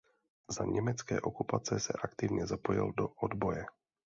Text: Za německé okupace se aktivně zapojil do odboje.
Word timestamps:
Za 0.49 0.65
německé 0.65 1.21
okupace 1.21 1.79
se 1.79 1.93
aktivně 2.03 2.45
zapojil 2.47 2.91
do 2.91 3.07
odboje. 3.07 3.65